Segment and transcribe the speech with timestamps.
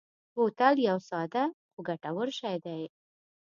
[0.33, 2.81] بوتل یو ساده خو ګټور شی دی.